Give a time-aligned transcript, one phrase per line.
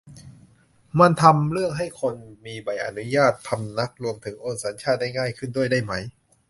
[0.99, 2.15] มันไปทำเรื่องให้คน
[2.45, 5.93] มีใบอนุญาติพำนัก รวมถึงโอนสัญชาติได้ง่ายขึ้นด้วยได้ไหม